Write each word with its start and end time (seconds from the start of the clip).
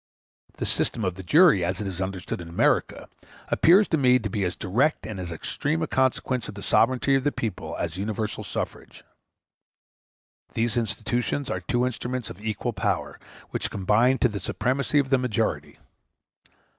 *g 0.47 0.55
The 0.57 0.65
system 0.65 1.05
of 1.05 1.13
the 1.13 1.21
jury, 1.21 1.63
as 1.63 1.79
it 1.79 1.85
is 1.85 2.01
understood 2.01 2.41
in 2.41 2.49
America, 2.49 3.07
appears 3.49 3.87
to 3.89 3.97
me 3.99 4.17
to 4.17 4.31
be 4.31 4.43
as 4.43 4.55
direct 4.55 5.05
and 5.05 5.19
as 5.19 5.31
extreme 5.31 5.83
a 5.83 5.85
consequence 5.85 6.47
of 6.47 6.55
the 6.55 6.63
sovereignty 6.63 7.13
of 7.13 7.23
the 7.23 7.31
people 7.31 7.75
as 7.77 7.97
universal 7.97 8.43
suffrage. 8.43 9.03
These 10.55 10.75
institutions 10.75 11.51
are 11.51 11.59
two 11.61 11.85
instruments 11.85 12.31
of 12.31 12.43
equal 12.43 12.73
power, 12.73 13.19
which 13.51 13.69
contribute 13.69 14.21
to 14.21 14.29
the 14.29 14.39
supremacy 14.39 14.97
of 14.97 15.11
the 15.11 15.19
majority. 15.19 15.77